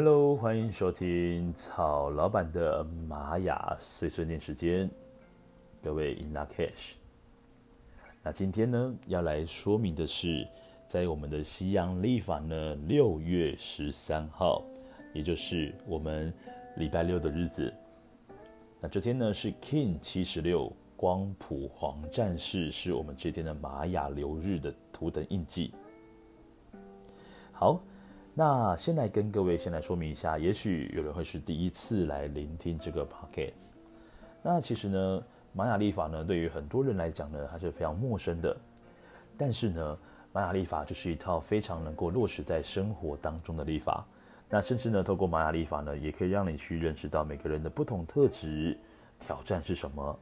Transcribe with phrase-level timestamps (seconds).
[0.00, 4.88] Hello，欢迎收听曹老板的玛雅碎碎念时间，
[5.82, 6.92] 各位 In Lak'ech。
[8.22, 10.46] 那今天呢，要来说明的是，
[10.86, 14.62] 在我们的西洋历法呢，六月十三号，
[15.12, 16.32] 也就是我们
[16.76, 17.74] 礼拜六的日子。
[18.78, 25.72] 那这天呢是 King 七十六光谱黄战士，是我们这天的玛雅流日的图腾印记。
[27.50, 27.82] 好。
[28.38, 33.74] 那先来跟各位先来说明一下，也许有人会是第一次来聆听这个 podcast。
[34.44, 38.56] 那其实呢，玛雅历法呢，对于很多人来讲呢，它是非常陌生的。
[39.36, 39.98] 但是呢，
[40.32, 44.06] 玛雅历法就是一套非常能够落实在生活当中的历法。
[44.48, 48.78] 那甚至呢，透过玛雅历法呢，也可以让你去认识到每个人的不同特质、
[49.18, 50.16] 挑战是什么，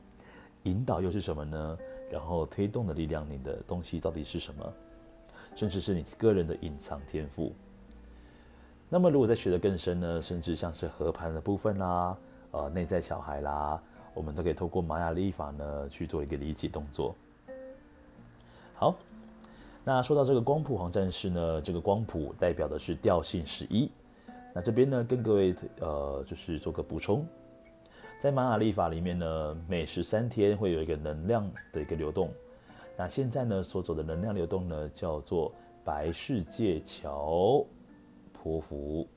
[0.63, 1.79] 引导又是什么呢？
[2.11, 4.73] 然后推动的力量，你的东西到底是什么？
[5.55, 7.55] 甚至是你个人的隐藏天赋。
[8.89, 12.17] 那么，如果再学得更深呢，甚至像是和盘的部分啦，
[12.53, 13.83] 呃，内在小孩啦，
[14.15, 17.13] 我们都可以透过玛雅历法呢去做一个理解动作。
[18.75, 18.95] 好，
[19.83, 23.91] 那说到这个光谱黄战士呢，这个光谱代表的是调性十一。
[24.55, 27.27] 那这边呢，跟各位呃，就是做个补充，
[28.21, 32.31] 在玛雅历法里面呢，每十三天会有一个能量的一个流动。
[32.97, 35.53] 那现在呢，所走的能量流动呢，叫做
[35.85, 37.67] 白世界桥。
[38.47, 39.09] 波符，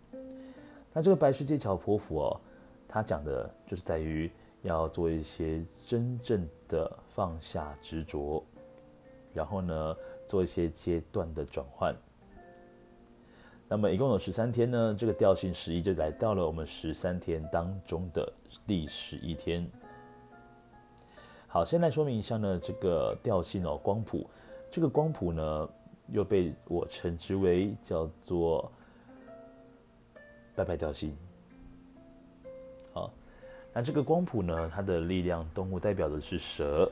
[0.92, 2.42] 那这个白世界桥波符哦，
[2.88, 4.32] 它讲的就是在于
[4.64, 8.44] 要做一些真正的放下执着，
[9.32, 11.96] 然后呢，做一些阶段的转换。
[13.68, 18.34] 那么一共有十三天呢，这个调性十一就来到了我们十三天当中的
[18.66, 19.70] 第十一天。
[21.48, 24.28] 好，先来说明一下呢，这个调性哦，光谱，
[24.72, 25.70] 这个光谱呢，
[26.08, 28.72] 又被我称之为叫做。
[30.60, 31.16] 拜拜调性，
[32.92, 33.10] 好，
[33.72, 36.92] 那这个光谱呢，它的力量动物代表的是蛇。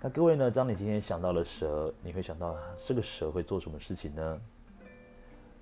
[0.00, 4.40] 那各位呢，当你今天想到了蛇，你会想到这个蛇会做什么事情呢？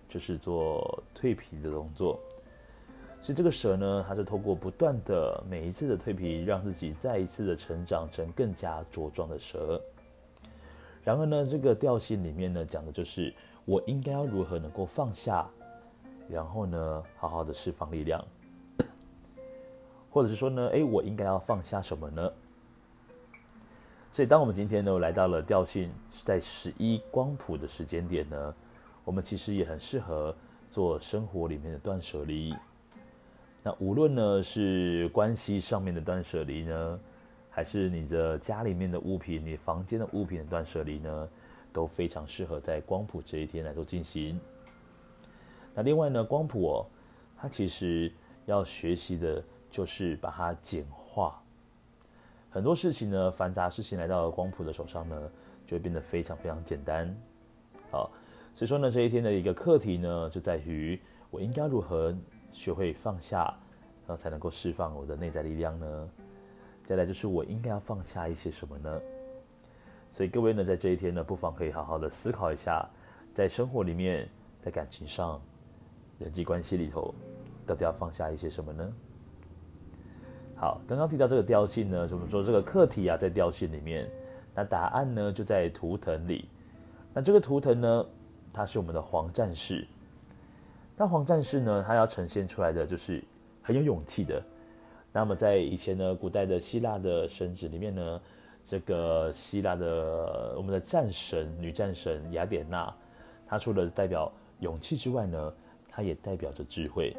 [0.09, 2.21] 就是做蜕皮的动作。
[3.21, 9.83] 所以这个蛇呢，它是透过不断的每一次的蜕皮，让自己再一次的成长成更加茁壮的蛇。
[11.03, 13.35] 然而呢，这个调性里面呢，讲的就是
[13.65, 15.51] 我应该要如何能够放下。
[16.31, 18.25] 然后呢，好好的释放力量，
[20.11, 22.31] 或者是说呢，诶，我应该要放下什么呢？
[24.13, 28.55] 所以，当我们今天呢来到了调性是在十一光谱的时间点呢，
[29.05, 30.35] 我们其实也很适合
[30.69, 32.55] 做生活里面的断舍离。
[33.63, 37.01] 那无论呢是关系上面的断舍离呢，
[37.51, 41.29] 还是你的家里面的物品、你房间的物品的断舍离呢，
[41.73, 44.41] 都非常适合在光谱这一天来做进行。
[45.75, 46.87] 那另外呢，光谱哦，
[47.37, 48.13] 它其实
[48.47, 51.41] 要学习的就是把它简化。
[52.51, 55.31] 很多事情呢，繁杂事情来到了光谱的手上呢，
[55.67, 57.15] 就会变得非常非常简单。
[57.91, 58.11] 好，
[58.53, 61.01] 所以说呢，这一天的一个课题呢，就在于
[61.31, 62.13] 我应该如何
[62.53, 63.45] 学会放下，
[64.07, 66.11] 然后才能够释放我的内在力量呢？
[66.85, 69.01] 再来就是我应该要放下一些什么呢？
[70.11, 72.85] 所以各位呢，在这一天呢，不妨可以好好的思考一下，
[73.33, 74.29] 在生活里面，
[74.61, 75.41] 在感情上。
[76.21, 77.13] 人际关系里头，
[77.67, 78.93] 到底要放下一些什么呢？
[80.55, 84.07] 好，刚刚提到这个调性呢，怎么说这个课题啊，在调性里面，
[84.55, 86.47] 那答案呢就在图腾里。
[87.15, 88.07] 那这个图腾呢，
[88.53, 89.89] 它是我们的黄战士。
[90.95, 93.25] 那黄战士呢，它要呈现出来的就是
[93.63, 94.43] 很有勇气的。
[95.11, 98.21] 那么在以前呢，古代的希腊的神祇里面呢，
[98.63, 102.95] 这个希腊的我们的战神女战神雅典娜，
[103.47, 105.53] 她除了代表勇气之外呢，
[106.01, 107.15] 它也代表着智慧。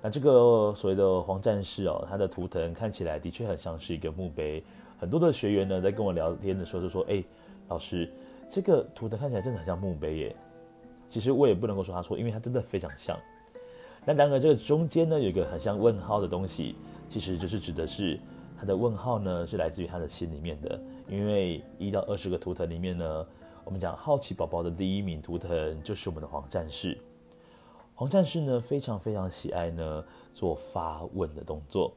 [0.00, 4.62] 那这个所谓的黄战士哦，它的图腾看起来的确很像是一个墓碑。
[5.00, 7.24] 很多的学员呢，在跟我聊天的时候就说：“哎，
[7.66, 8.08] 老师，
[8.48, 10.36] 这个图腾看起来真的很像墓碑耶。”
[11.10, 13.18] 其实我也不能够说他错，因为它真的非常像。
[14.04, 16.76] 那然而这个中间呢，有一个很像问号的东西，
[17.08, 18.16] 其实就是指的是
[18.56, 20.80] 他的问号呢，是来自于他的心里面的。
[21.08, 23.26] 因为一到二十个图腾里面呢，
[23.64, 26.96] 我们讲好奇宝宝的第一名图腾就是我们的黄战士。
[27.98, 30.04] 黄战士呢，非常非常喜爱呢
[30.34, 31.90] 做发问的动作，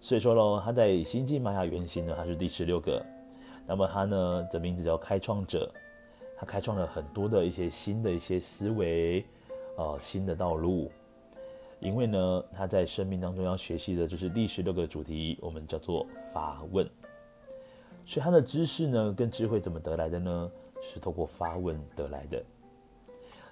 [0.00, 3.00] 所以说呢，他在星际玛雅原型呢，他是第十六个，
[3.64, 5.72] 那么他呢的名字叫开创者，
[6.36, 9.24] 他开创了很多的一些新的一些思维，
[9.76, 10.90] 呃，新的道路，
[11.78, 16.84] 因为呢，他在生命当中要学习的就是第十六个主题，我们叫做发问，
[18.04, 20.50] 所以他的知识呢跟智慧怎么得来的呢？
[20.82, 22.42] 是透过发问得来的，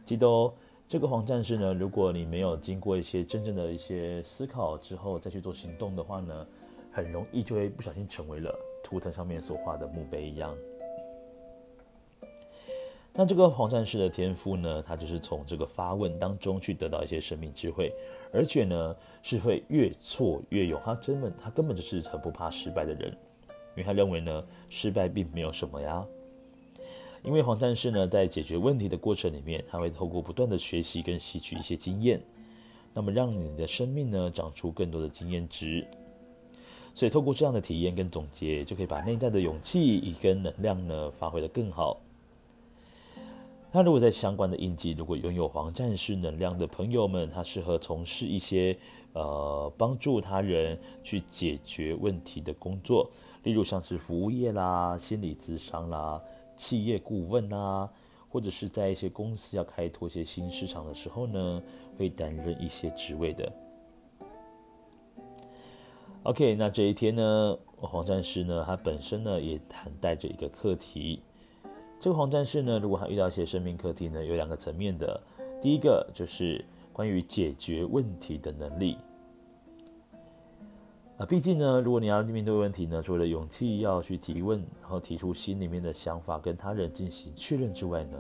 [0.04, 0.52] 记得哦。
[0.92, 6.46] 这个黄战士呢，如果你没有经过一些真正的一些思考之后再去做行动的话呢，
[6.92, 8.54] 很容易就会不小心成为了
[8.84, 10.54] 图腾上面所画的墓碑一样。
[13.14, 17.90] 那这个黄战士的天赋呢，他就是从这个发问当中去得到一些生命智慧，
[18.30, 20.78] 而且呢是会越挫越勇。
[20.84, 23.10] 他根本他根本就是很不怕失败的人，
[23.48, 26.04] 因为他认为呢失败并没有什么呀。
[27.22, 32.20] 因为黄战士呢，在解决问题的过程里面，他会透过不断的学习跟吸取一些经验，
[32.92, 35.86] 那么让你的生命呢，长出更多的经验值。
[36.94, 42.00] 所以透过这样的体验跟总结，就可以把内在的勇气以跟能量呢，发挥得更好。
[43.70, 48.76] 那如果在相关的印记，如果拥有黄战士能量的朋友们，他适合从事一些
[49.14, 53.08] 呃帮助他人去解决问题的工作，
[53.44, 56.20] 例如像是服务业啦、心理咨商啦。
[56.62, 57.90] 企业顾问啊，
[58.28, 61.60] 或者是在一些公司要开拓一些新市场的时候呢，
[61.98, 63.52] 会担任一些职位的。
[66.22, 71.20] OK，那这一天呢，黄战士呢，他本身呢也还带着一个课题。
[71.98, 75.20] 这个黄战士呢，如果他遇到一些生命课题呢，有两个层面的。
[75.60, 78.96] 第一个就是关于解决问题的能力。
[81.28, 88.18] 毕竟呢，如果你要面对问题呢，除了勇气要去提问，然后提出心里面的想法跟他人进行确认之外呢，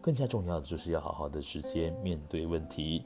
[0.00, 3.04] 更加重要的就是要好好的直接面对问题，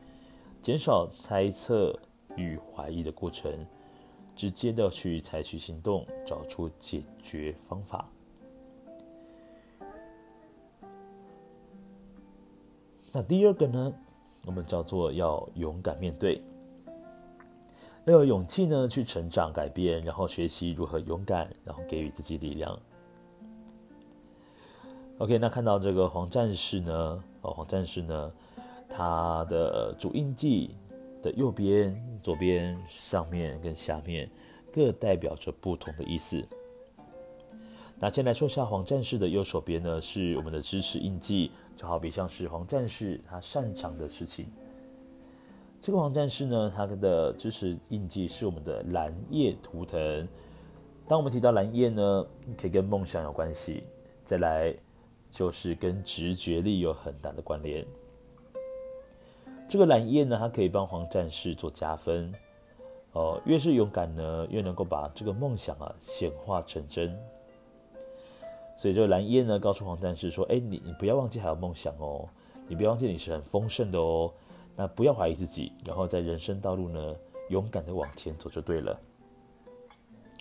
[0.60, 1.96] 减少猜测
[2.36, 3.52] 与怀疑的过程，
[4.34, 8.08] 直接的去采取行动，找出解决方法。
[13.12, 13.92] 那第二个呢，
[14.44, 16.42] 我们叫做要勇敢面对。
[18.12, 22.78] 要有勇气呢，去成长、改变，然后学习如何勇敢，然后给予自己力量。
[25.18, 28.32] OK，那看到这个黄战士呢，哦，黄战士呢，
[28.88, 30.76] 他的主印记
[31.22, 34.30] 的右边、左边、上面跟下面
[34.72, 36.42] 各代表着不同的意思。
[37.98, 44.46] 那先来说一下黄战士的右手边呢，是我们的支持印记，就好比像是黄战士他擅长的事情。
[45.80, 50.28] 这个黄战士呢，他的支持印记是我们的蓝夜图腾。
[51.06, 52.26] 当我们提到蓝夜呢，
[52.60, 53.84] 可以跟梦想有关系。
[54.24, 54.74] 再来
[55.30, 57.86] 就是跟直觉力有很大的关联。
[59.68, 62.30] 这个蓝夜呢，它可以帮黄战士做加分。
[63.12, 67.08] 哦，越是勇敢呢，越能够把这个梦想啊显化成真。
[68.76, 72.28] 所以这个蓝夜呢，告诉黄战士说：“哎，你你不要忘记还有梦想哦，
[72.66, 74.30] 你不要忘记你是很丰盛的哦。”
[74.80, 77.16] 那不要怀疑自己，然后在人生道路呢，
[77.48, 78.96] 勇敢的往前走就对了。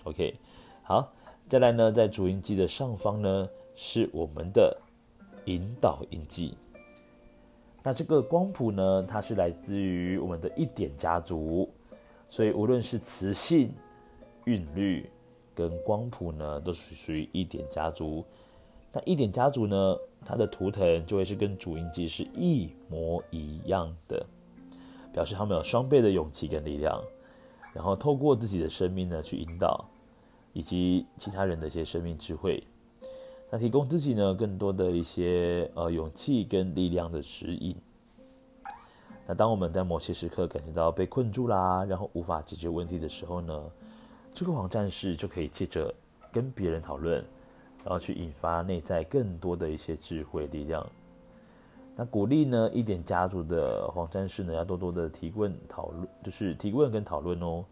[0.04, 0.36] OK，
[0.84, 1.12] 好，
[1.50, 4.80] 再来呢，在主印记的上方呢，是我们的
[5.46, 6.56] 引导印记。
[7.82, 11.68] 那这个光谱呢，它是来自于我们的一点家族，
[12.30, 13.74] 所以无论是磁性、
[14.46, 15.10] 韵律
[15.56, 18.24] 跟光谱呢，都是属于一点家族。
[18.94, 19.98] 那一点家族呢，
[20.30, 24.26] 它的图腾就会是跟主印记是一模一样的，
[25.14, 27.02] 表示他们有双倍的勇气跟力量，
[27.74, 29.86] 然后透过自己的生命呢去引导，
[30.52, 32.62] 以及其他人的一些生命智慧，
[33.50, 37.74] 那提供自己呢更多的一些呃勇气跟力量的指引。
[39.26, 43.64] 那当我们在某些时刻感觉到被困住啦，然后无法解决问题的时候呢，
[44.34, 45.94] 这个黄战士就可以借着
[46.34, 47.24] 跟别人讨论。
[47.88, 50.86] 然后去引发内在更多的一些智慧力量。
[51.96, 57.64] 那鼓励呢，一点家族的黄战士呢，要多多的提问讨论，就是提问跟讨论哦。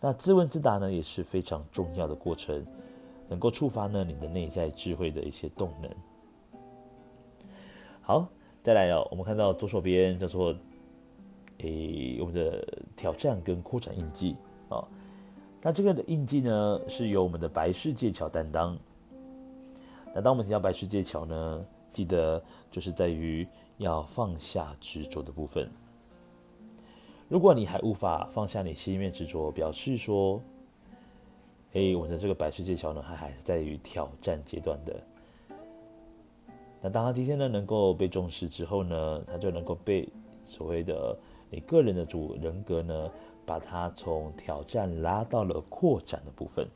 [0.00, 2.66] 那自问自答呢，也是非常重要的过程，
[3.28, 5.88] 能够触发呢你的内在智慧的一些动能。
[8.02, 8.28] 好，
[8.60, 10.52] 再来哦，我们看到左手边叫做，
[11.58, 14.34] 诶，我们的挑战跟扩展印记
[14.68, 14.84] 啊。
[15.62, 18.76] 那这个的印记呢，是由我们的白世界桥担当。
[20.14, 22.40] 那当我们提到白世界桥呢，记得
[22.70, 23.46] 就是在于
[23.78, 25.68] 要放下执着的部分。
[27.28, 30.40] 如果你还无法放下你心里面执着，表示说，
[31.72, 35.02] 诶，我的这个白世界桥呢，还还是在于挑战阶段的。
[36.80, 40.08] 那当他今天呢能够被重视之后呢，他就能够被
[40.42, 41.18] 所谓的
[41.50, 43.10] 你个人的主人格呢，
[43.44, 46.68] 把他从挑战拉到了扩展的部分。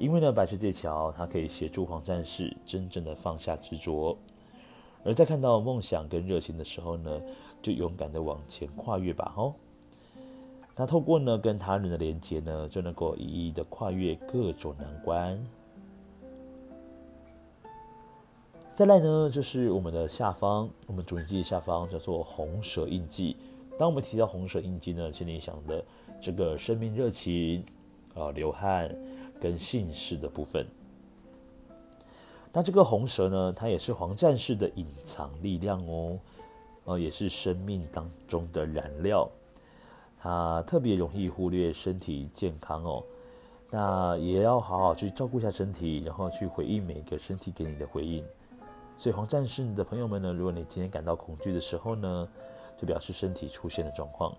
[0.00, 4.16] 因为呢，白世界桥它可以协助黄战士真正的放下执着，
[5.04, 7.20] 而在看到梦想跟热情的时候呢，
[7.60, 9.52] 就勇敢的往前跨越吧，哦。
[10.74, 15.38] 那透过呢跟他人的连接呢，就能够一一的跨越各种难关。
[18.72, 23.36] 再来呢，就是我们的下方，我们主印记下方叫做红蛇印记。
[23.78, 25.84] 当我们提到红蛇印记呢，心里想的
[26.22, 27.62] 这个生命热情
[28.14, 28.90] 啊、流汗
[29.40, 30.66] 跟姓氏的部分。
[32.52, 36.18] 那这个红蛇呢，它也是黄战士的隐藏力量哦，
[36.84, 39.28] 呃，也是生命当中的燃料。
[40.18, 43.02] 它特别容易忽略身体健康哦，
[43.70, 48.24] 那也要好好去照顾一下身体，然后去回应每个身体给你的回应。
[48.98, 52.28] 所以黄战士的朋友们呢，如果你今天感到恐惧的时候呢，
[52.76, 54.36] 就表示身体出现了状况。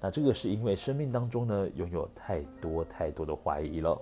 [0.00, 4.00] 那这个是因为生命当中呢，拥有太多太多的怀疑了。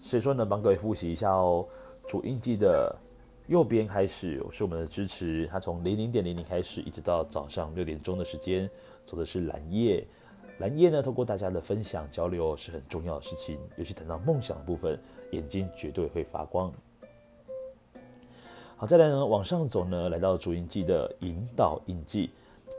[0.00, 1.66] 所以说呢，帮各位复习一下哦。
[2.06, 2.96] 主印记的
[3.48, 8.70] 右边开始是我们的支持，它从零零点零零开始，一直到早上六点钟的时间，
[9.04, 10.06] 走的是蓝夜。
[10.58, 14.98] 蓝夜呢，透过大家的分享交流是很重要的事情，尤其谈到梦想的部分，
[15.32, 16.72] 眼睛绝对会发光。
[18.76, 22.30] 好，再来呢，往上走呢，来到主印记的引导印记。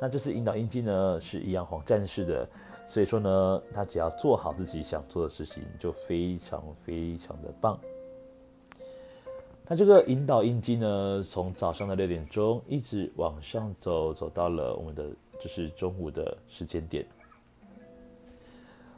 [0.01, 2.47] 那这次引导印记呢，是一样黄战士的。
[2.85, 7.79] 所以说呢，他只要做好自己想做的事情，就非常非常的棒。
[9.67, 15.05] 那这个引导印记呢，从早上的六点钟一直往上走，走到了我们的
[15.39, 17.05] 就是中午的时间点。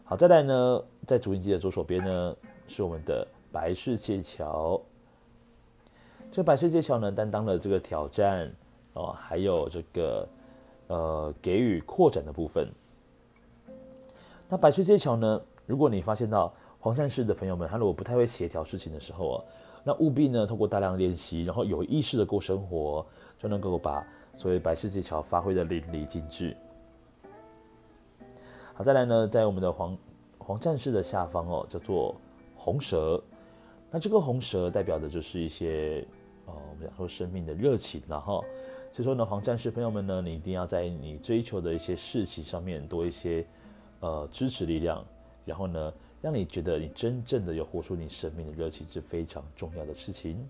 [0.06, 2.36] 好，再来呢，在主印记的左手边呢，
[2.68, 4.82] 是我们的白世界桥。
[6.32, 8.50] 这白世界桥呢，担当了这个挑战
[8.94, 10.26] 哦，还有这个
[10.92, 12.70] 呃给予扩展的部分。
[14.50, 15.42] 那白世界桥呢？
[15.66, 19.44] 如果你发现到黄战士的朋友们，他如果不太会协调事情的时候啊，
[19.86, 23.06] 那务必呢，透过大量练习，然后有意识的过生活，
[23.40, 26.58] 就能够把所谓白世界桥发挥的淋漓尽致。
[28.74, 29.98] 好，再来呢，在我们的黄
[30.38, 32.14] 黄战士的下方哦，叫做
[32.58, 33.22] 红蛇。
[33.90, 36.06] 那这个红蛇代表的就是一些
[36.46, 38.44] 呃，我们讲说生命的热情，然后
[38.92, 43.46] 所以说呢，黄战士朋友们呢，你一定要在你追求的一些事情上面多一些。
[44.04, 45.06] 呃，支持力量，
[45.46, 45.94] 然后呢，
[46.24, 50.44] 让你觉得你真正的有活出你生命的热情是非常重要的事情。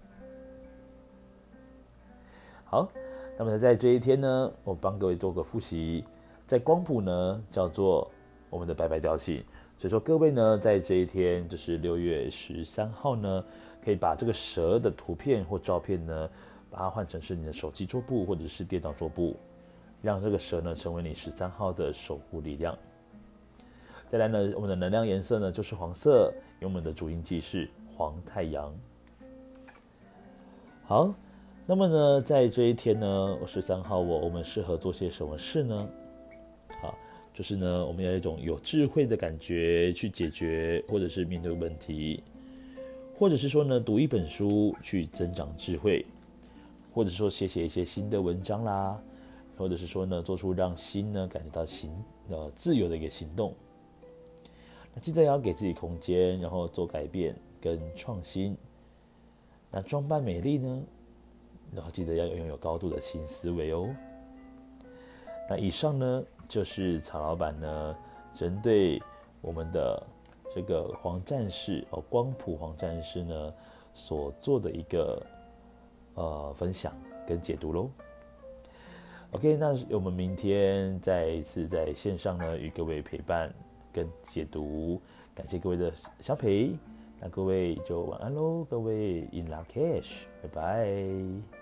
[2.63, 2.89] 好，
[3.37, 6.05] 那么在这一天呢，我帮各位做个复习，
[6.47, 8.09] 在光谱呢叫做
[8.49, 9.43] 我们的白白调性，
[9.77, 13.43] 所以说各位呢在这一天就是六月十三号呢，
[13.83, 16.29] 可以把这个蛇的图片或照片呢，
[16.71, 19.35] 把它换成是你的手机桌布或者是电脑桌布，
[20.01, 22.75] 让这个蛇呢成为你十三号的守护力量。
[24.07, 28.73] 再来呢，我们的能量颜色呢就是黄色，因为我们的主音记是黄太阳。
[30.83, 31.13] 好，
[31.65, 35.89] 那么呢，在这一天呢，十三号我我们适合做些什么事呢？
[36.81, 36.97] 好，
[37.33, 42.21] 就是呢，我们要一种有智慧的感觉去解决或者是面对问题，
[43.17, 46.05] 或者是说呢，读一本书去增长智慧，
[46.93, 49.01] 或者说写写一些新的文章啦，
[49.57, 51.91] 或者是说呢，做出让心呢感觉到行
[52.29, 53.53] 呃自由的一个行动。
[54.93, 58.57] 那记得要给自己空间，然后做改变跟创新。
[59.69, 60.83] 那装扮美丽呢？
[61.73, 63.87] 然后记得要拥有高度的新思维哦。
[65.49, 67.95] 那以上呢，就是曹老板呢，
[68.33, 69.01] 针对
[69.39, 70.03] 我们的
[70.53, 73.53] 这个黄战士哦，光谱黄战士呢
[73.93, 75.25] 所做的一个
[76.15, 76.93] 呃分享
[77.27, 77.89] 跟解读喽。
[79.31, 83.53] OK，那我们明天再一次在线上呢与各位陪伴。
[83.93, 85.01] 跟解读，
[85.35, 85.91] 感谢各位的
[86.21, 86.77] 相陪，
[87.19, 91.60] 那各位就晚安喽，各位 In Love Cash，拜拜。